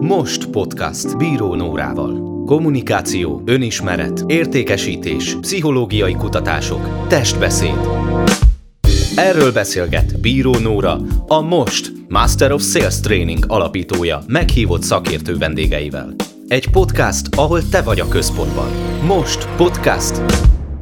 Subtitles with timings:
[0.00, 2.44] Most podcast Bíró Nórával.
[2.44, 7.78] Kommunikáció, önismeret, értékesítés, pszichológiai kutatások, testbeszéd.
[9.16, 16.14] Erről beszélget Bíró Nóra, a Most Master of Sales Training alapítója meghívott szakértő vendégeivel.
[16.48, 18.68] Egy podcast, ahol te vagy a központban.
[19.06, 20.22] Most podcast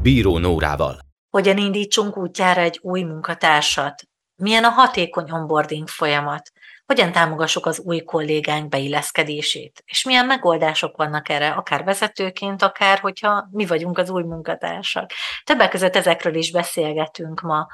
[0.03, 0.99] Bíró Nórával.
[1.31, 4.03] Hogyan indítsunk útjára egy új munkatársat?
[4.43, 6.51] Milyen a hatékony onboarding folyamat?
[6.87, 13.49] Hogyan támogassuk az új kollégánk beilleszkedését, és milyen megoldások vannak erre, akár vezetőként, akár hogyha
[13.51, 15.11] mi vagyunk az új munkatársak.
[15.45, 17.67] Többek között ezekről is beszélgetünk ma.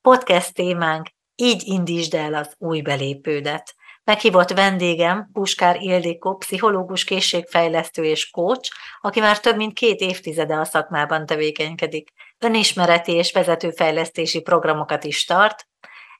[0.00, 3.74] Podcast témánk így indítsd el az új belépődet.
[4.04, 8.70] Meghívott vendégem Puskár Ildikó, pszichológus, készségfejlesztő és coach,
[9.00, 12.08] aki már több mint két évtizede a szakmában tevékenykedik.
[12.38, 15.66] Önismereti és vezetőfejlesztési programokat is tart,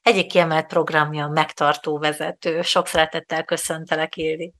[0.07, 2.61] egyik kiemelt programja a megtartó vezető.
[2.61, 4.53] Sok szeretettel köszöntelek, Ildi.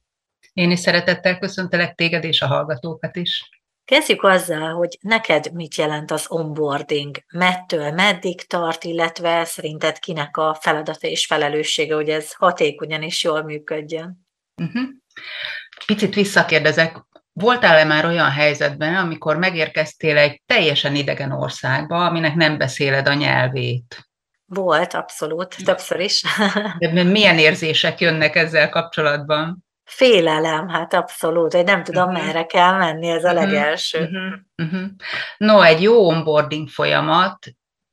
[0.53, 3.49] Én is szeretettel köszöntelek téged és a hallgatókat is.
[3.85, 10.57] Kezdjük azzal, hogy neked mit jelent az onboarding, mettől meddig tart, illetve szerinted kinek a
[10.61, 14.27] feladata és felelőssége, hogy ez hatékonyan és jól működjön?
[14.61, 14.83] Uh-huh.
[15.85, 16.97] Picit visszakérdezek,
[17.33, 24.06] voltál-e már olyan helyzetben, amikor megérkeztél egy teljesen idegen országba, aminek nem beszéled a nyelvét?
[24.49, 26.23] Volt, abszolút, többször is.
[26.79, 29.65] De milyen érzések jönnek ezzel kapcsolatban?
[29.83, 32.25] Félelem, hát abszolút, hogy nem tudom, uh-huh.
[32.25, 33.43] merre kell menni, ez a uh-huh.
[33.43, 33.99] legelső.
[33.99, 34.73] Uh-huh.
[34.73, 34.89] Uh-huh.
[35.37, 37.47] No, egy jó onboarding folyamat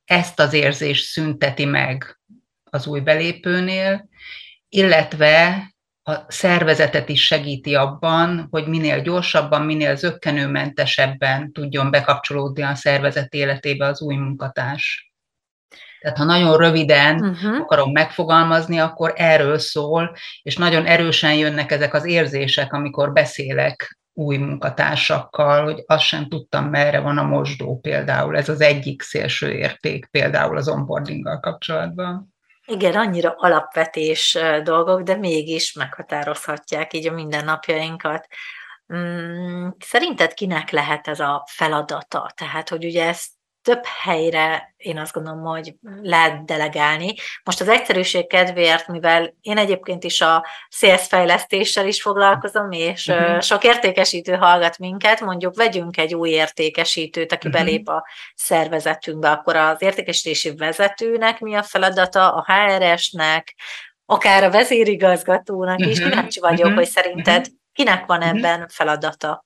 [0.05, 2.21] ezt az érzést szünteti meg
[2.65, 4.09] az új belépőnél,
[4.69, 5.69] illetve
[6.03, 13.87] a szervezetet is segíti abban, hogy minél gyorsabban, minél zöggenőmentesebben tudjon bekapcsolódni a szervezet életébe
[13.87, 15.14] az új munkatárs.
[16.05, 17.61] Tehát ha nagyon röviden uh-huh.
[17.61, 24.37] akarom megfogalmazni, akkor erről szól, és nagyon erősen jönnek ezek az érzések, amikor beszélek új
[24.37, 28.37] munkatársakkal, hogy azt sem tudtam, merre van a mosdó például.
[28.37, 32.35] Ez az egyik szélső érték például az onboardinggal kapcsolatban.
[32.67, 38.27] Igen, annyira alapvetés dolgok, de mégis meghatározhatják így a mindennapjainkat.
[38.95, 42.33] Mm, szerinted kinek lehet ez a feladata?
[42.35, 43.31] Tehát, hogy ugye ezt
[43.65, 47.15] több helyre én azt gondolom, hogy lehet delegálni.
[47.45, 53.41] Most az egyszerűség kedvéért, mivel én egyébként is a szélszfejlesztéssel is foglalkozom, és uh-huh.
[53.41, 57.65] sok értékesítő hallgat minket, mondjuk vegyünk egy új értékesítőt, aki uh-huh.
[57.65, 63.55] belép a szervezetünkbe, akkor az értékesítési vezetőnek mi a feladata, a HRS-nek,
[64.07, 65.99] akár a vezérigazgatónak is.
[65.99, 66.11] Uh-huh.
[66.11, 66.75] Kíváncsi vagyok, uh-huh.
[66.75, 69.45] hogy szerinted kinek van ebben feladata?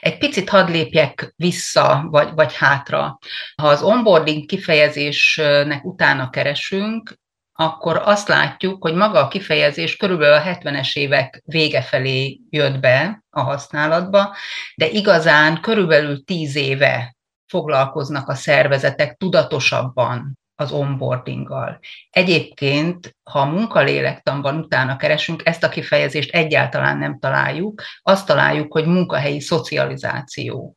[0.00, 3.18] Egy picit hadd lépjek vissza, vagy, vagy hátra.
[3.56, 7.18] Ha az onboarding kifejezésnek utána keresünk,
[7.58, 13.24] akkor azt látjuk, hogy maga a kifejezés körülbelül a 70-es évek vége felé jött be
[13.30, 14.36] a használatba,
[14.74, 21.78] de igazán körülbelül 10 éve foglalkoznak a szervezetek tudatosabban az onboardinggal.
[22.10, 28.86] Egyébként, ha a munkalélektanban utána keresünk, ezt a kifejezést egyáltalán nem találjuk, azt találjuk, hogy
[28.86, 30.76] munkahelyi szocializáció.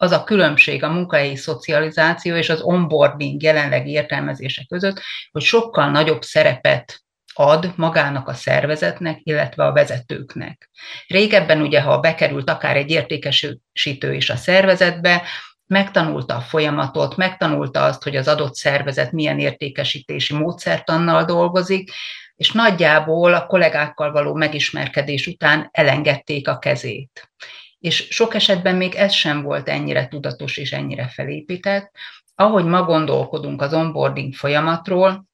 [0.00, 5.00] Az a különbség a munkahelyi szocializáció és az onboarding jelenlegi értelmezése között,
[5.30, 7.02] hogy sokkal nagyobb szerepet
[7.34, 10.70] ad magának a szervezetnek, illetve a vezetőknek.
[11.06, 15.22] Régebben ugye, ha bekerült akár egy értékesítő is a szervezetbe,
[15.68, 21.90] megtanulta a folyamatot, megtanulta azt, hogy az adott szervezet milyen értékesítési módszertannal dolgozik,
[22.36, 27.30] és nagyjából a kollégákkal való megismerkedés után elengedték a kezét.
[27.78, 31.90] És sok esetben még ez sem volt ennyire tudatos és ennyire felépített.
[32.34, 35.26] Ahogy ma gondolkodunk az onboarding folyamatról,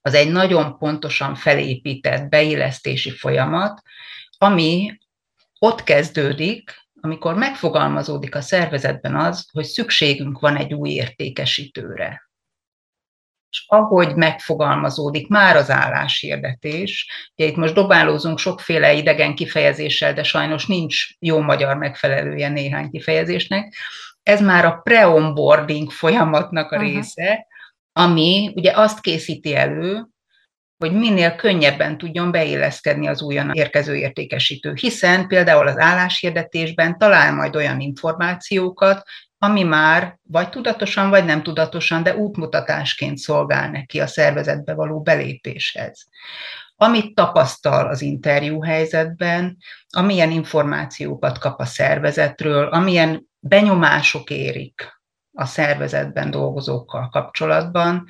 [0.00, 3.82] az egy nagyon pontosan felépített beillesztési folyamat,
[4.38, 4.98] ami
[5.58, 12.30] ott kezdődik, amikor megfogalmazódik a szervezetben az, hogy szükségünk van egy új értékesítőre.
[13.50, 20.66] És ahogy megfogalmazódik már az álláshirdetés, ugye itt most dobálózunk sokféle idegen kifejezéssel, de sajnos
[20.66, 23.74] nincs jó magyar megfelelője néhány kifejezésnek,
[24.22, 27.46] ez már a pre-onboarding folyamatnak a része,
[27.92, 30.08] ami ugye azt készíti elő,
[30.78, 37.56] hogy minél könnyebben tudjon beilleszkedni az újon érkező értékesítő, hiszen például az álláshirdetésben talál majd
[37.56, 39.02] olyan információkat,
[39.38, 46.08] ami már vagy tudatosan, vagy nem tudatosan, de útmutatásként szolgál neki a szervezetbe való belépéshez.
[46.76, 49.56] Amit tapasztal az interjú helyzetben,
[49.88, 54.92] amilyen információkat kap a szervezetről, amilyen benyomások érik
[55.32, 58.06] a szervezetben dolgozókkal kapcsolatban,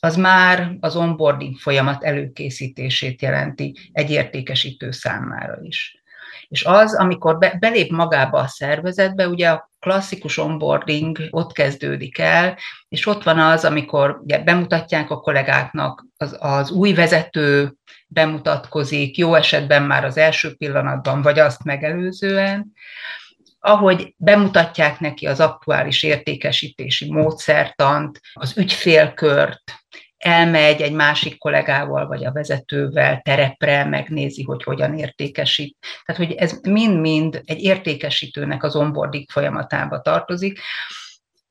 [0.00, 6.02] az már az onboarding folyamat előkészítését jelenti egy értékesítő számára is.
[6.48, 12.56] És az, amikor be, belép magába a szervezetbe, ugye a klasszikus onboarding ott kezdődik el,
[12.88, 17.74] és ott van az, amikor ugye bemutatják a kollégáknak, az, az új vezető
[18.06, 22.72] bemutatkozik, jó esetben már az első pillanatban, vagy azt megelőzően,
[23.60, 29.62] ahogy bemutatják neki az aktuális értékesítési módszertant, az ügyfélkört,
[30.18, 35.76] elmegy egy másik kollégával vagy a vezetővel terepre, megnézi, hogy hogyan értékesít.
[36.04, 40.60] Tehát, hogy ez mind-mind egy értékesítőnek az onboarding folyamatába tartozik.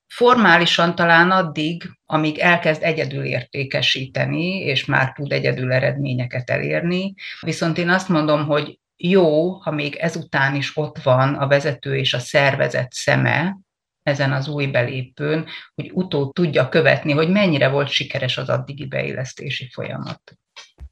[0.07, 7.13] Formálisan talán addig, amíg elkezd egyedül értékesíteni, és már tud egyedül eredményeket elérni.
[7.39, 12.13] Viszont én azt mondom, hogy jó, ha még ezután is ott van a vezető és
[12.13, 13.57] a szervezet szeme,
[14.03, 19.69] ezen az új belépőn, hogy utó tudja követni, hogy mennyire volt sikeres az addigi beillesztési
[19.73, 20.21] folyamat.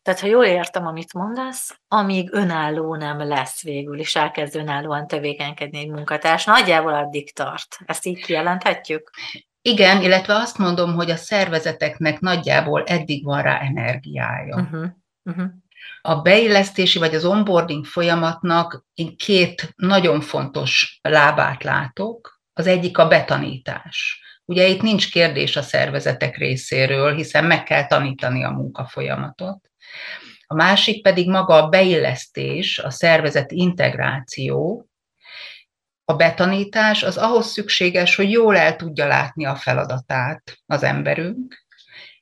[0.01, 5.79] Tehát, ha jól értem, amit mondasz, amíg önálló nem lesz végül, és elkezd önállóan tevékenykedni
[5.79, 7.77] egy munkatárs, nagyjából addig tart.
[7.85, 9.09] Ezt így kijelenthetjük?
[9.61, 14.55] Igen, illetve azt mondom, hogy a szervezeteknek nagyjából eddig van rá energiája.
[14.55, 14.85] Uh-huh.
[15.23, 15.45] Uh-huh.
[16.07, 22.41] A beillesztési vagy az onboarding folyamatnak én két nagyon fontos lábát látok.
[22.53, 24.21] Az egyik a betanítás.
[24.45, 29.71] Ugye itt nincs kérdés a szervezetek részéről, hiszen meg kell tanítani a munkafolyamatot.
[30.47, 34.87] A másik pedig maga a beillesztés, a szervezet integráció,
[36.03, 41.65] a betanítás az ahhoz szükséges, hogy jól el tudja látni a feladatát az emberünk,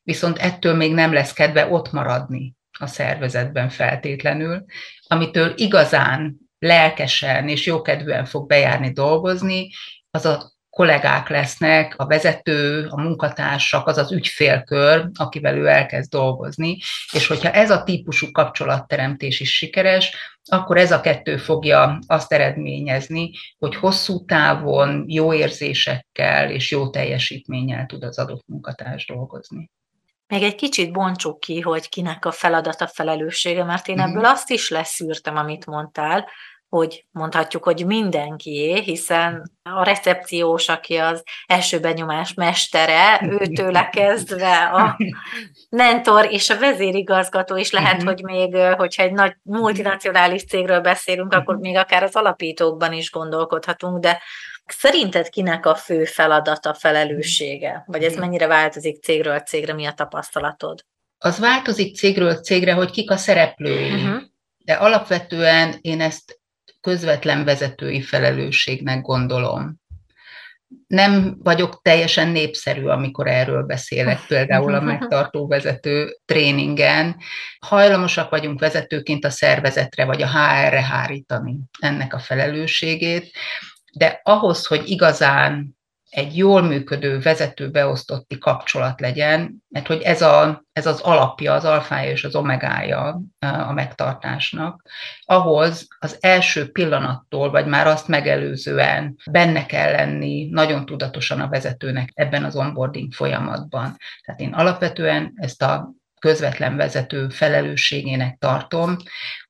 [0.04, 4.66] viszont ettől még nem lesz kedve ott maradni a szervezetben feltétlenül,
[5.08, 9.70] amitől igazán lelkesen és jókedvűen fog bejárni dolgozni,
[10.12, 16.78] az a kollégák lesznek, a vezető, a munkatársak, az az ügyfélkör, akivel ő elkezd dolgozni,
[17.12, 23.31] és hogyha ez a típusú kapcsolatteremtés is sikeres, akkor ez a kettő fogja azt eredményezni,
[23.58, 29.70] hogy hosszú távon jó érzésekkel és jó teljesítménnyel tud az adott munkatárs dolgozni.
[30.34, 34.10] Még egy kicsit bontsuk ki, hogy kinek a feladata felelőssége, mert én mhm.
[34.10, 36.28] ebből azt is leszűrtem, amit mondtál,
[36.74, 44.98] hogy mondhatjuk, hogy mindenkié, hiszen a recepciós, aki az első benyomás mestere, őtőle kezdve a
[45.70, 48.10] mentor és a vezérigazgató is lehet, uh-huh.
[48.10, 51.42] hogy még, hogyha egy nagy multinacionális cégről beszélünk, uh-huh.
[51.42, 54.22] akkor még akár az alapítókban is gondolkodhatunk, de
[54.66, 57.84] szerinted kinek a fő feladata, felelőssége?
[57.88, 60.86] Vagy ez mennyire változik cégről cégre, mi a tapasztalatod?
[61.18, 63.94] Az változik cégről cégre, hogy kik a szereplői.
[63.94, 64.22] Uh-huh.
[64.58, 66.42] De alapvetően én ezt
[66.84, 69.82] közvetlen vezetői felelősségnek gondolom.
[70.88, 77.16] Nem vagyok teljesen népszerű, amikor erről beszélek, például a megtartó vezető tréningen.
[77.60, 83.32] Hajlamosak vagyunk vezetőként a szervezetre vagy a HR-re hárítani ennek a felelősségét,
[83.94, 85.78] de ahhoz, hogy igazán
[86.13, 91.65] egy jól működő vezető beosztotti kapcsolat legyen, mert hogy ez, a, ez az alapja, az
[91.65, 94.81] alfája és az omegája a megtartásnak,
[95.21, 102.10] ahhoz az első pillanattól, vagy már azt megelőzően benne kell lenni nagyon tudatosan a vezetőnek
[102.13, 103.98] ebben az onboarding folyamatban.
[104.25, 105.94] Tehát én alapvetően ezt a
[106.24, 108.98] közvetlen vezető felelősségének tartom.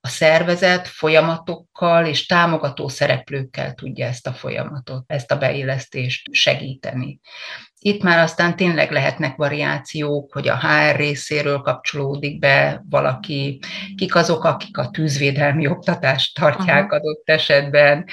[0.02, 7.20] A szervezet folyamatokkal és támogató szereplőkkel tudja ezt a folyamatot, ezt a beillesztést segíteni.
[7.80, 13.60] Itt már aztán tényleg lehetnek variációk, hogy a HR részéről kapcsolódik be valaki,
[13.96, 17.00] kik azok, akik a tűzvédelmi oktatást tartják uh-huh.
[17.00, 18.06] adott esetben,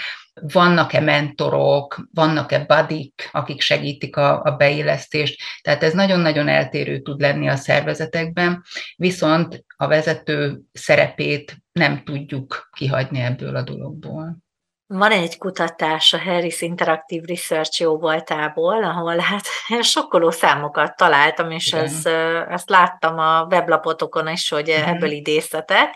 [0.52, 5.42] vannak-e mentorok, vannak-e badik, akik segítik a, a beillesztést.
[5.62, 8.62] Tehát ez nagyon-nagyon eltérő tud lenni a szervezetekben,
[8.96, 14.38] viszont a vezető szerepét nem tudjuk kihagyni ebből a dologból.
[14.86, 19.46] Van egy kutatás a Harris Interactive Research jó voltából, ahol hát
[19.80, 22.06] sokkoló számokat találtam, és ez,
[22.48, 25.94] ezt láttam a weblapotokon is, hogy ebből idéztetek.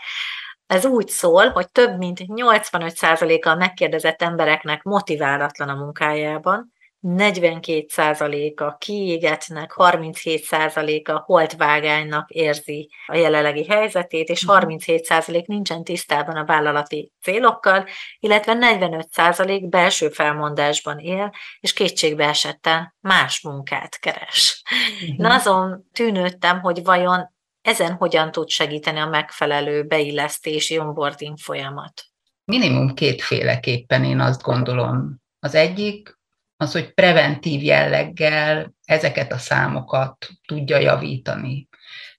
[0.67, 6.73] Ez úgy szól, hogy több mint 85%-a a megkérdezett embereknek motiválatlan a munkájában,
[7.07, 15.37] 42%-a kiégetnek, 37%-a holtvágánynak érzi a jelenlegi helyzetét, és 37% mhm.
[15.45, 17.85] nincsen tisztában a vállalati célokkal,
[18.19, 24.63] illetve 45% belső felmondásban él, és kétségbe esetten más munkát keres.
[25.01, 25.17] Uh-huh.
[25.17, 27.33] Na azon tűnődtem, hogy vajon
[27.65, 32.03] ezen hogyan tud segíteni a megfelelő beillesztési onboarding folyamat?
[32.45, 35.21] Minimum kétféleképpen én azt gondolom.
[35.39, 36.17] Az egyik
[36.57, 41.67] az, hogy preventív jelleggel ezeket a számokat tudja javítani.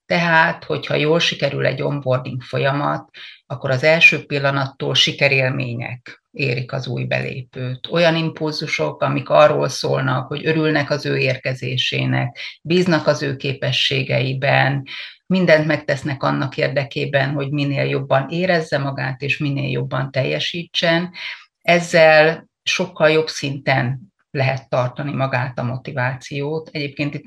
[0.06, 3.10] Tehát, hogyha jól sikerül egy onboarding folyamat,
[3.46, 7.86] akkor az első pillanattól sikerélmények érik az új belépőt.
[7.90, 14.86] Olyan impulzusok, amik arról szólnak, hogy örülnek az ő érkezésének, bíznak az ő képességeiben,
[15.26, 21.12] mindent megtesznek annak érdekében, hogy minél jobban érezze magát, és minél jobban teljesítsen.
[21.62, 26.68] Ezzel sokkal jobb szinten lehet tartani magát a motivációt.
[26.72, 27.24] Egyébként itt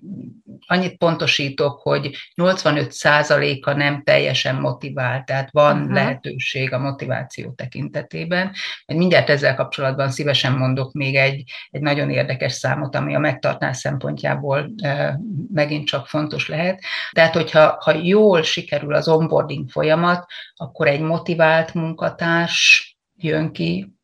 [0.68, 5.94] annyit pontosítok, hogy 85%-a nem teljesen motivált, tehát van uh-huh.
[5.94, 8.52] lehetőség a motiváció tekintetében.
[8.86, 14.72] Mindjárt ezzel kapcsolatban szívesen mondok még egy, egy nagyon érdekes számot, ami a megtartás szempontjából
[14.82, 15.20] e,
[15.54, 16.82] megint csak fontos lehet.
[17.12, 20.26] Tehát, hogyha ha jól sikerül az onboarding folyamat,
[20.56, 23.98] akkor egy motivált munkatárs jön ki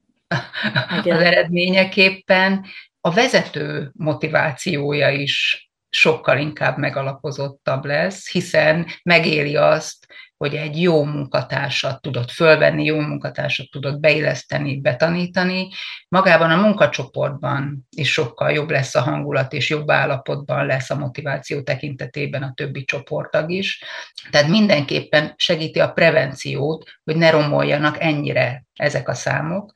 [1.04, 1.16] Igen.
[1.18, 2.66] az eredményeképpen,
[3.06, 10.08] a vezető motivációja is sokkal inkább megalapozottabb lesz, hiszen megéli azt,
[10.38, 15.68] hogy egy jó munkatársat tudod fölvenni, jó munkatársat tudod beilleszteni, betanítani,
[16.08, 21.62] magában a munkacsoportban is sokkal jobb lesz a hangulat, és jobb állapotban lesz a motiváció
[21.62, 23.84] tekintetében a többi csoporttag is.
[24.32, 29.72] Tehát mindenképpen segíti a prevenciót, hogy ne romoljanak ennyire ezek a számok.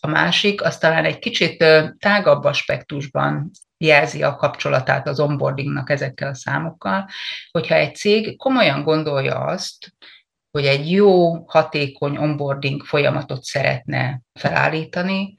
[0.00, 1.64] A másik, az talán egy kicsit
[1.98, 7.08] tágabb aspektusban jelzi a kapcsolatát az onboardingnak ezekkel a számokkal,
[7.50, 9.94] hogyha egy cég komolyan gondolja azt,
[10.50, 15.36] hogy egy jó, hatékony onboarding folyamatot szeretne felállítani,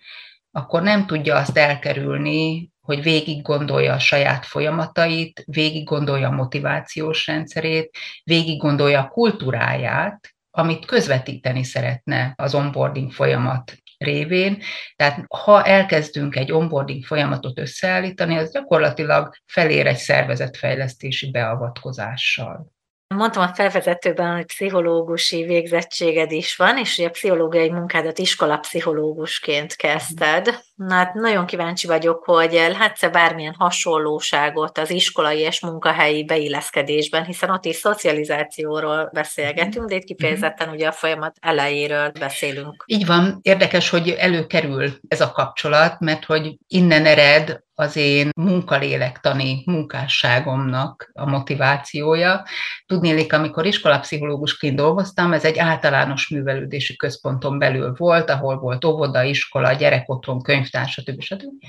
[0.51, 7.27] akkor nem tudja azt elkerülni, hogy végig gondolja a saját folyamatait, végig gondolja a motivációs
[7.27, 14.61] rendszerét, végig gondolja a kultúráját, amit közvetíteni szeretne az onboarding folyamat révén.
[14.95, 22.71] Tehát ha elkezdünk egy onboarding folyamatot összeállítani, az gyakorlatilag felér egy szervezetfejlesztési beavatkozással.
[23.15, 30.59] Mondtam a felvezetőben, hogy pszichológusi végzettséged is van, és hogy a pszichológiai munkádat iskolapszichológusként kezdted.
[30.87, 37.49] Na hát nagyon kíváncsi vagyok, hogy látsz-e bármilyen hasonlóságot az iskolai és munkahelyi beilleszkedésben, hiszen
[37.49, 42.83] ott is szocializációról beszélgetünk, de itt kifejezetten ugye a folyamat elejéről beszélünk.
[42.87, 49.63] Így van, érdekes, hogy előkerül ez a kapcsolat, mert hogy innen ered az én munkalélektani
[49.65, 52.43] munkásságomnak a motivációja.
[52.85, 59.73] Tudnélik, amikor iskolapszichológusként dolgoztam, ez egy általános művelődési központon belül volt, ahol volt óvoda, iskola,
[59.73, 60.41] gyerekotthon,
[60.71, 61.21] könyvtár, stb.
[61.21, 61.63] stb.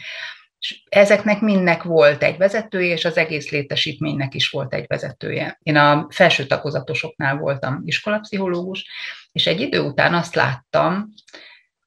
[0.58, 5.58] És ezeknek mindnek volt egy vezetője, és az egész létesítménynek is volt egy vezetője.
[5.62, 8.86] Én a felső tagozatosoknál voltam iskolapszichológus,
[9.32, 11.08] és egy idő után azt láttam,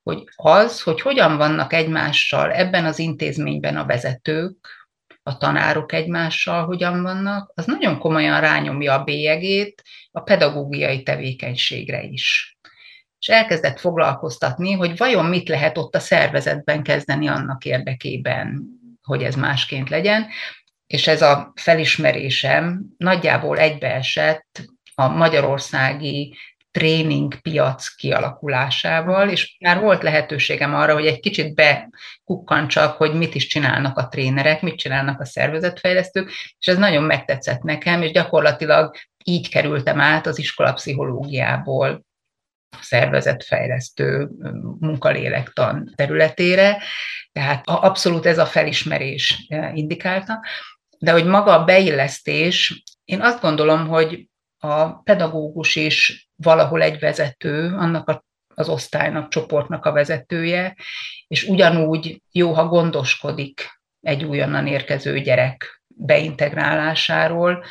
[0.04, 4.88] hogy az, hogy hogyan vannak egymással ebben az intézményben a vezetők,
[5.24, 12.55] a tanárok egymással hogyan vannak, az nagyon komolyan rányomja a bélyegét a pedagógiai tevékenységre is.
[13.26, 18.64] És elkezdett foglalkoztatni, hogy vajon mit lehet ott a szervezetben kezdeni annak érdekében,
[19.04, 20.28] hogy ez másként legyen.
[20.88, 24.62] És ez a felismerésem nagyjából egybeesett
[24.96, 26.38] a magyarországi
[26.72, 33.48] tréning piac kialakulásával, és már volt lehetőségem arra, hogy egy kicsit bekukkancsak, hogy mit is
[33.48, 39.50] csinálnak a trénerek, mit csinálnak a szervezetfejlesztők, és ez nagyon megtetszett nekem, és gyakorlatilag így
[39.50, 42.06] kerültem át az iskola pszichológiából
[42.82, 44.30] szervezetfejlesztő
[44.80, 46.82] munkalélektan területére,
[47.32, 50.40] tehát abszolút ez a felismerés indikálta,
[51.00, 54.28] de hogy maga a beillesztés, én azt gondolom, hogy
[54.58, 60.76] a pedagógus is valahol egy vezető, annak a, az osztálynak, csoportnak a vezetője,
[61.28, 67.66] és ugyanúgy jó, ha gondoskodik egy újonnan érkező gyerek beintegrálásáról,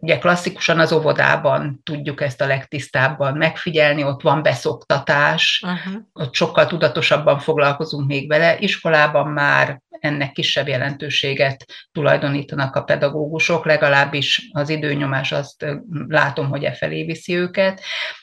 [0.00, 6.02] Ugye klasszikusan az óvodában tudjuk ezt a legtisztábban megfigyelni, ott van beszoktatás, uh-huh.
[6.12, 8.58] ott sokkal tudatosabban foglalkozunk még vele.
[8.58, 15.66] Iskolában már ennek kisebb jelentőséget tulajdonítanak a pedagógusok, legalábbis az időnyomás azt
[16.08, 17.80] látom, hogy e felé viszi őket.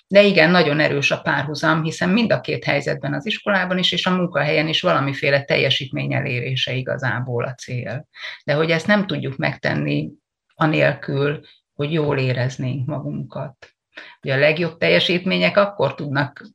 [0.07, 4.05] De igen, nagyon erős a párhuzam, hiszen mind a két helyzetben az iskolában is, és
[4.05, 8.07] a munkahelyen is valamiféle teljesítmény elérése igazából a cél.
[8.45, 10.09] De hogy ezt nem tudjuk megtenni
[10.55, 11.39] anélkül,
[11.79, 13.75] hogy jól éreznénk magunkat.
[14.21, 16.45] Ugye a legjobb teljesítmények akkor tudnak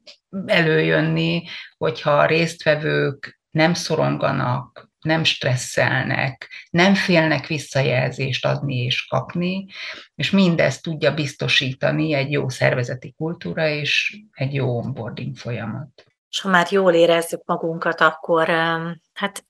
[0.46, 1.42] előjönni,
[1.76, 9.66] hogyha a résztvevők nem szoronganak, nem stresszelnek, nem félnek visszajelzést adni és kapni,
[10.14, 16.06] és mindezt tudja biztosítani egy jó szervezeti kultúra és egy jó onboarding folyamat.
[16.28, 18.48] És ha már jól érezzük magunkat, akkor
[19.12, 19.44] hát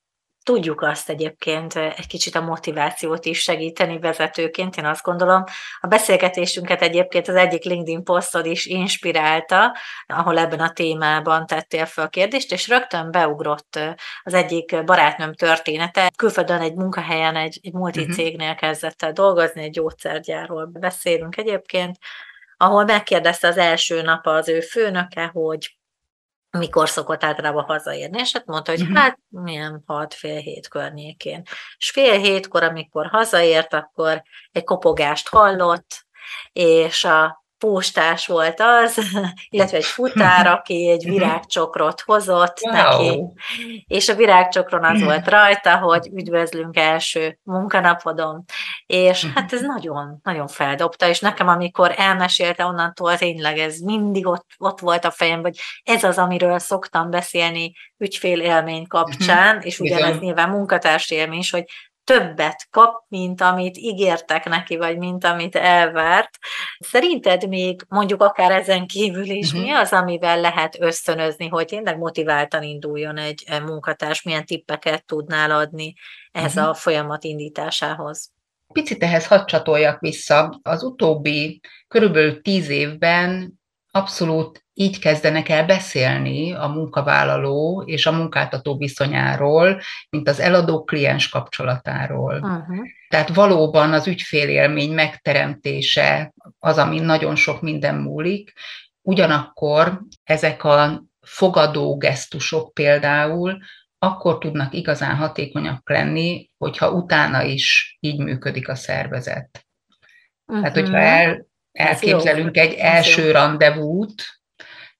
[0.44, 5.44] tudjuk azt egyébként egy kicsit a motivációt is segíteni vezetőként, én azt gondolom.
[5.80, 12.04] A beszélgetésünket egyébként az egyik LinkedIn posztod is inspirálta, ahol ebben a témában tettél fel
[12.04, 13.78] a kérdést, és rögtön beugrott
[14.22, 16.10] az egyik barátnőm története.
[16.16, 21.96] Külföldön egy munkahelyen, egy, egy multicégnél kezdett el dolgozni, egy gyógyszergyárról beszélünk egyébként,
[22.56, 25.76] ahol megkérdezte az első nap az ő főnöke, hogy
[26.58, 28.96] mikor szokott általában hazaérni, és hát mondta, hogy uh-huh.
[28.96, 31.42] hát milyen hat, fél hét környékén.
[31.76, 36.06] És fél hétkor, amikor hazaért, akkor egy kopogást hallott,
[36.52, 38.98] és a postás volt az,
[39.50, 41.12] illetve egy futár, aki egy mhm.
[41.12, 42.74] virágcsokrot hozott wow.
[42.74, 43.22] neki,
[43.86, 48.44] és a virágcsokron az volt rajta, hogy üdvözlünk első munkanapodon,
[48.86, 54.46] és hát ez nagyon, nagyon feldobta, és nekem amikor elmesélte onnantól, tényleg ez mindig ott,
[54.58, 60.18] ott volt a fejem, hogy ez az, amiről szoktam beszélni ügyfél élmény kapcsán, és ugyanez
[60.18, 61.64] nyilván munkatárs élmény is, hogy
[62.04, 66.38] többet kap, mint amit ígértek neki, vagy mint amit elvárt.
[66.78, 69.62] Szerinted még mondjuk akár ezen kívül is uh-huh.
[69.62, 75.94] mi az, amivel lehet ösztönözni, hogy tényleg motiváltan induljon egy munkatárs, milyen tippeket tudnál adni
[76.32, 76.68] ez uh-huh.
[76.68, 78.32] a folyamat indításához?
[78.72, 80.60] Picit ehhez hadd csatoljak vissza.
[80.62, 88.76] Az utóbbi körülbelül tíz évben abszolút így kezdenek el beszélni a munkavállaló és a munkáltató
[88.76, 92.34] viszonyáról, mint az eladó-kliens kapcsolatáról.
[92.34, 92.86] Uh-huh.
[93.08, 98.52] Tehát valóban az ügyfélélmény megteremtése az, ami nagyon sok minden múlik,
[99.02, 103.58] ugyanakkor ezek a fogadó gesztusok például
[103.98, 109.66] akkor tudnak igazán hatékonyak lenni, hogyha utána is így működik a szervezet.
[110.46, 110.64] Uh-huh.
[110.64, 114.42] Tehát, hogyha el, elképzelünk egy első rendezvút,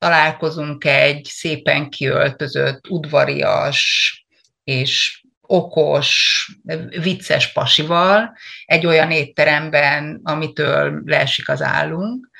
[0.05, 4.27] találkozunk egy szépen kiöltözött, udvarias
[4.65, 6.47] és okos,
[7.03, 12.31] vicces pasival, egy olyan étteremben, amitől leesik az állunk,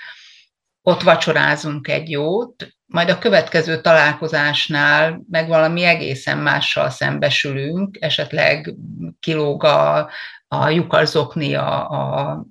[0.83, 8.75] ott vacsorázunk egy jót, majd a következő találkozásnál meg valami egészen mással szembesülünk, esetleg
[9.21, 10.11] kilóg a,
[10.49, 12.45] a lyukarzokni a, a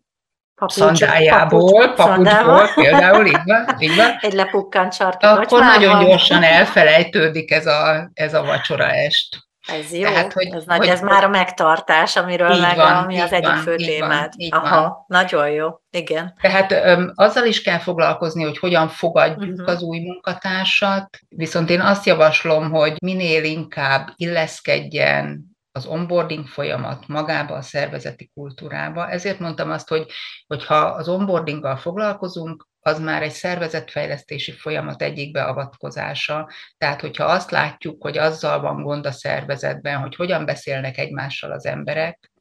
[0.69, 4.17] szandájából, papucsból például, így van, így van.
[4.21, 9.43] Egy lepukkant sarki Akkor nagyon gyorsan elfelejtődik ez a, ez a vacsora est.
[9.67, 13.19] Ez jó, Tehát, hogy, ez, nagy, hogy, ez már a megtartás, amiről meg, van, ami
[13.19, 14.34] az egyik fő témád.
[14.49, 15.06] Aha, van.
[15.08, 16.34] nagyon jó, igen.
[16.41, 19.69] Tehát öm, azzal is kell foglalkozni, hogy hogyan fogadjuk uh-huh.
[19.69, 27.55] az új munkatársat, viszont én azt javaslom, hogy minél inkább illeszkedjen az onboarding folyamat magába
[27.55, 29.09] a szervezeti kultúrába.
[29.09, 30.12] Ezért mondtam azt, hogy,
[30.47, 36.49] hogy ha az onboardinggal foglalkozunk, az már egy szervezetfejlesztési folyamat egyik beavatkozása.
[36.77, 41.65] Tehát, hogyha azt látjuk, hogy azzal van gond a szervezetben, hogy hogyan beszélnek egymással az
[41.65, 42.31] emberek,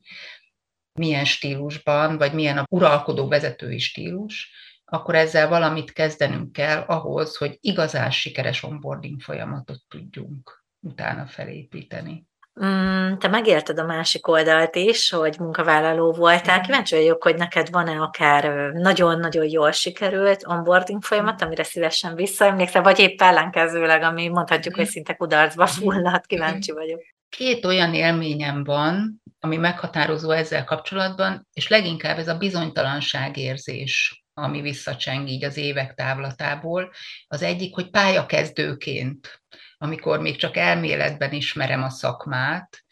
[0.92, 4.51] milyen stílusban, vagy milyen a uralkodó vezetői stílus,
[4.85, 12.27] akkor ezzel valamit kezdenünk kell ahhoz, hogy igazán sikeres onboarding folyamatot tudjunk utána felépíteni.
[12.64, 16.61] Mm, te megérted a másik oldalt is, hogy munkavállaló voltál.
[16.61, 22.98] Kíváncsi vagyok, hogy neked van-e akár nagyon-nagyon jól sikerült onboarding folyamat, amire szívesen visszaemlékszel, vagy
[22.98, 26.27] épp ellenkezőleg, ami mondhatjuk, hogy szinte kudarcba fulladt.
[26.27, 27.01] Kíváncsi vagyok.
[27.29, 35.29] Két olyan élményem van, ami meghatározó ezzel kapcsolatban, és leginkább ez a bizonytalanságérzés, ami visszacseng
[35.29, 36.92] így az évek távlatából.
[37.27, 39.42] Az egyik, hogy pályakezdőként
[39.83, 42.85] amikor még csak elméletben ismerem a szakmát,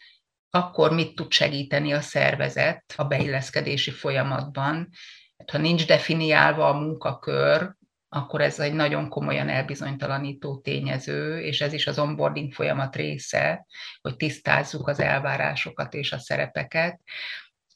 [0.49, 4.89] akkor mit tud segíteni a szervezet a beilleszkedési folyamatban.
[5.37, 7.75] Hát, ha nincs definiálva a munkakör,
[8.09, 13.65] akkor ez egy nagyon komolyan elbizonytalanító tényező, és ez is az onboarding folyamat része,
[14.01, 16.99] hogy tisztázzuk az elvárásokat és a szerepeket.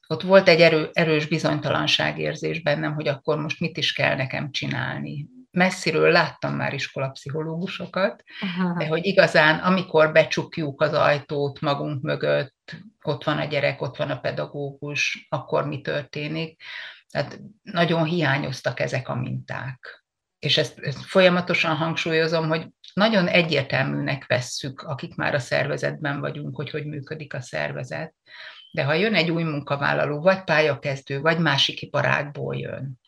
[0.08, 5.28] Ott volt egy erő, erős bizonytalanságérzés bennem, hogy akkor most mit is kell nekem csinálni
[5.56, 8.78] messziről láttam már iskolapszichológusokat, Aha.
[8.78, 14.10] de hogy igazán, amikor becsukjuk az ajtót magunk mögött, ott van a gyerek, ott van
[14.10, 16.62] a pedagógus, akkor mi történik.
[17.10, 20.06] Tehát nagyon hiányoztak ezek a minták.
[20.39, 26.70] És ezt, ezt folyamatosan hangsúlyozom, hogy nagyon egyértelműnek vesszük, akik már a szervezetben vagyunk, hogy
[26.70, 28.15] hogy működik a szervezet.
[28.72, 33.00] De ha jön egy új munkavállaló, vagy pályakezdő, vagy másik iparágból jön,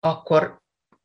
[0.00, 0.61] akkor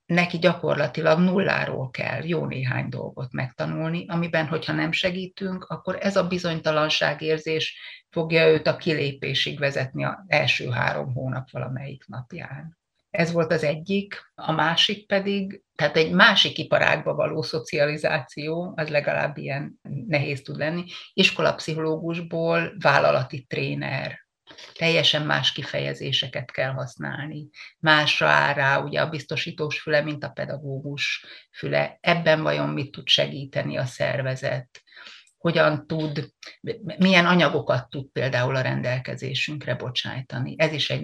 [0.07, 6.27] neki gyakorlatilag nulláról kell jó néhány dolgot megtanulni, amiben, hogyha nem segítünk, akkor ez a
[6.27, 12.77] bizonytalanságérzés fogja őt a kilépésig vezetni az első három hónap valamelyik napján.
[13.09, 19.37] Ez volt az egyik, a másik pedig, tehát egy másik iparágba való szocializáció, az legalább
[19.37, 24.26] ilyen nehéz tud lenni, iskolapszichológusból vállalati tréner,
[24.73, 27.49] teljesen más kifejezéseket kell használni.
[27.79, 31.97] Másra áll rá ugye a biztosítós füle, mint a pedagógus füle.
[32.01, 34.81] Ebben vajon mit tud segíteni a szervezet?
[35.37, 36.33] hogyan tud,
[36.97, 40.55] milyen anyagokat tud például a rendelkezésünkre bocsájtani.
[40.57, 41.01] Ez is egy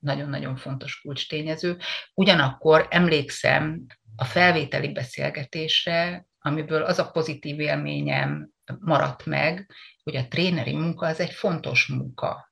[0.00, 1.76] nagyon-nagyon fontos kulcstényező.
[2.14, 9.70] Ugyanakkor emlékszem a felvételi beszélgetésre, amiből az a pozitív élményem maradt meg,
[10.02, 12.51] hogy a tréneri munka az egy fontos munka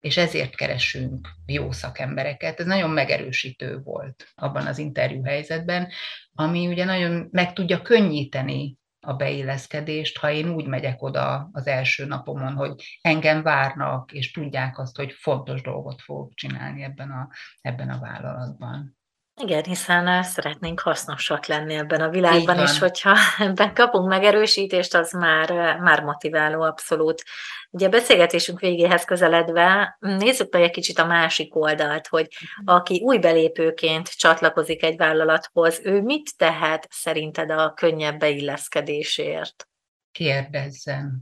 [0.00, 2.60] és ezért keresünk jó szakembereket.
[2.60, 5.88] Ez nagyon megerősítő volt abban az interjú helyzetben,
[6.32, 12.06] ami ugye nagyon meg tudja könnyíteni a beilleszkedést, ha én úgy megyek oda az első
[12.06, 17.28] napomon, hogy engem várnak, és tudják azt, hogy fontos dolgot fogok csinálni ebben a,
[17.60, 18.97] ebben a vállalatban.
[19.40, 25.78] Igen, hiszen szeretnénk hasznosak lenni ebben a világban, és hogyha ebben kapunk megerősítést, az már,
[25.80, 27.22] már motiváló abszolút.
[27.70, 32.76] Ugye a beszélgetésünk végéhez közeledve nézzük meg egy kicsit a másik oldalt, hogy mhm.
[32.76, 39.68] aki új belépőként csatlakozik egy vállalathoz, ő mit tehet szerinted a könnyebb beilleszkedésért?
[40.12, 41.20] Kérdezzem.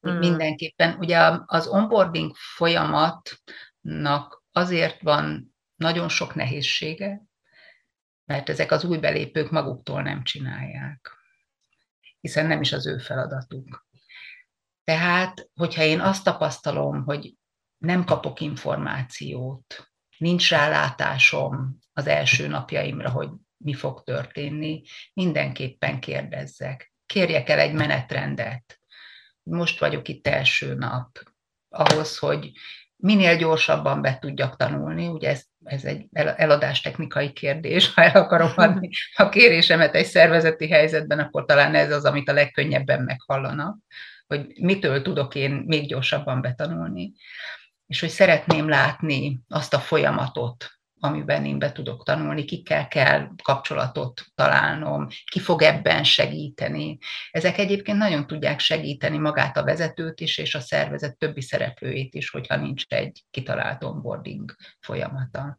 [0.00, 0.18] Hmm.
[0.18, 0.96] Mindenképpen.
[0.98, 7.27] Ugye az onboarding folyamatnak azért van nagyon sok nehézsége,
[8.28, 11.10] mert ezek az új belépők maguktól nem csinálják,
[12.20, 13.86] hiszen nem is az ő feladatuk.
[14.84, 17.34] Tehát, hogyha én azt tapasztalom, hogy
[17.78, 26.92] nem kapok információt, nincs rálátásom az első napjaimra, hogy mi fog történni, mindenképpen kérdezzek.
[27.06, 28.80] Kérjek el egy menetrendet.
[29.42, 31.22] Most vagyok itt első nap,
[31.68, 32.52] ahhoz, hogy
[33.00, 38.52] minél gyorsabban be tudjak tanulni, ugye ez, ez egy eladás technikai kérdés, ha el akarom
[38.56, 38.88] adni.
[39.16, 43.76] A kérésemet egy szervezeti helyzetben, akkor talán ez az, amit a legkönnyebben meghallanak,
[44.26, 47.12] hogy mitől tudok én még gyorsabban betanulni,
[47.86, 54.24] és hogy szeretném látni azt a folyamatot, amiben én be tudok tanulni, kikkel kell kapcsolatot
[54.34, 56.98] találnom, ki fog ebben segíteni.
[57.30, 62.30] Ezek egyébként nagyon tudják segíteni magát a vezetőt is, és a szervezet többi szereplőjét is,
[62.30, 65.58] hogyha nincs egy kitalált onboarding folyamata.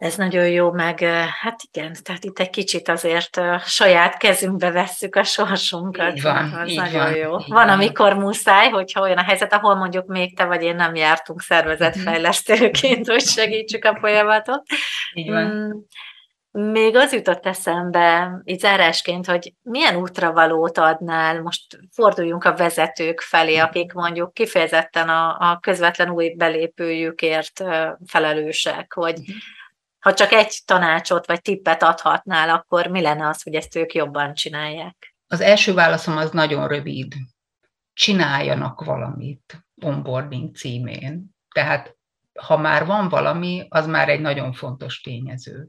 [0.00, 1.00] Ez nagyon jó, meg
[1.42, 6.16] hát igen, tehát itt egy kicsit azért a saját kezünkbe vesszük a sorsunkat.
[6.16, 7.38] Így van, az így nagyon van, jó.
[7.38, 10.94] Így van, amikor muszáj, hogyha olyan a helyzet, ahol mondjuk még te vagy én nem
[10.94, 14.62] jártunk szervezetfejlesztőként, hogy segítsük a folyamatot.
[15.12, 15.44] Így van.
[15.44, 15.70] Mm,
[16.72, 23.56] még az jutott eszembe, így zárásként, hogy milyen útravalót adnál, most forduljunk a vezetők felé,
[23.56, 27.64] akik mondjuk kifejezetten a, a közvetlen új belépőjükért
[28.06, 29.18] felelősek, hogy
[30.00, 34.34] ha csak egy tanácsot vagy tippet adhatnál, akkor mi lenne az, hogy ezt ők jobban
[34.34, 35.14] csinálják?
[35.26, 37.14] Az első válaszom az nagyon rövid.
[37.92, 41.36] Csináljanak valamit onboarding címén.
[41.54, 41.96] Tehát
[42.40, 45.68] ha már van valami, az már egy nagyon fontos tényező.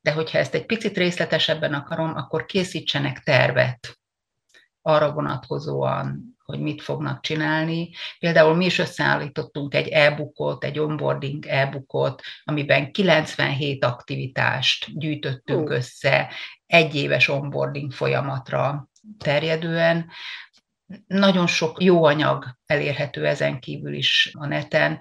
[0.00, 3.98] De hogyha ezt egy picit részletesebben akarom, akkor készítsenek tervet
[4.82, 7.90] arra vonatkozóan, hogy mit fognak csinálni.
[8.18, 15.74] Például mi is összeállítottunk egy e-bookot, egy onboarding e-bookot, amiben 97 aktivitást gyűjtöttünk uh.
[15.74, 16.32] össze
[16.66, 20.10] egy éves onboarding folyamatra terjedően.
[21.06, 24.98] Nagyon sok jó anyag elérhető ezen kívül is a neten.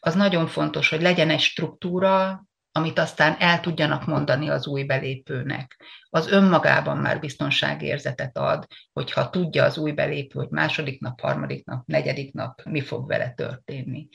[0.00, 2.46] Az nagyon fontos, hogy legyen egy struktúra,
[2.76, 5.82] amit aztán el tudjanak mondani az új belépőnek.
[6.08, 11.86] Az önmagában már biztonságérzetet ad, hogyha tudja az új belépő, hogy második nap, harmadik nap,
[11.86, 14.08] negyedik nap mi fog vele történni.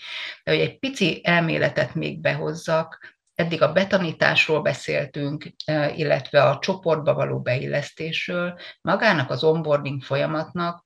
[0.44, 7.14] De hogy egy pici elméletet még behozzak, eddig a betanításról beszéltünk, e, illetve a csoportba
[7.14, 10.86] való beillesztésről, magának az onboarding folyamatnak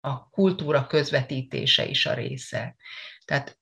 [0.00, 2.76] a kultúra közvetítése is a része.
[3.24, 3.58] Tehát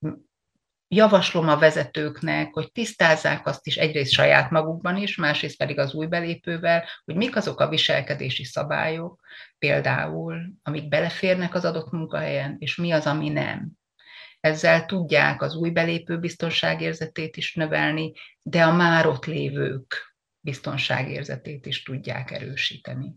[0.89, 6.07] javaslom a vezetőknek, hogy tisztázzák azt is egyrészt saját magukban is, másrészt pedig az új
[6.07, 9.21] belépővel, hogy mik azok a viselkedési szabályok,
[9.59, 13.71] például, amik beleférnek az adott munkahelyen, és mi az, ami nem.
[14.41, 21.83] Ezzel tudják az új belépő biztonságérzetét is növelni, de a már ott lévők biztonságérzetét is
[21.83, 23.15] tudják erősíteni.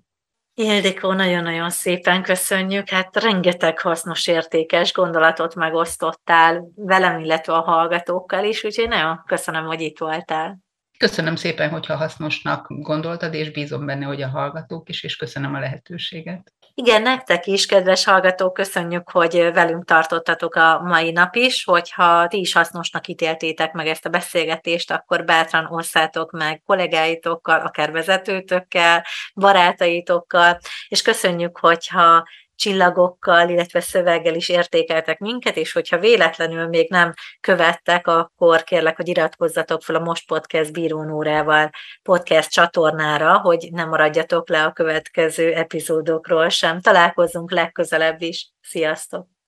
[0.62, 2.90] Ildikó, nagyon-nagyon szépen köszönjük.
[2.90, 9.82] Hát rengeteg hasznos, értékes gondolatot megosztottál velem, illetve a hallgatókkal is, úgyhogy nagyon köszönöm, hogy
[9.82, 10.60] itt voltál.
[10.98, 15.60] Köszönöm szépen, hogyha hasznosnak gondoltad, és bízom benne, hogy a hallgatók is, és köszönöm a
[15.60, 16.54] lehetőséget.
[16.74, 21.64] Igen, nektek is, kedves hallgatók, köszönjük, hogy velünk tartottatok a mai nap is.
[21.64, 27.92] Hogyha ti is hasznosnak ítéltétek meg ezt a beszélgetést, akkor bátran osszátok meg kollégáitokkal, akár
[27.92, 29.06] vezetőtökkel,
[29.36, 32.28] barátaitokkal, és köszönjük, hogyha
[32.60, 39.08] csillagokkal, illetve szöveggel is értékeltek minket, és hogyha véletlenül még nem követtek, akkor kérlek, hogy
[39.08, 41.70] iratkozzatok fel a Most Podcast bírónórával
[42.04, 46.82] podcast csatornára, hogy ne maradjatok le a következő epizódokról sem.
[46.82, 48.52] Találkozunk legközelebb is.
[48.62, 49.39] Sziasztok!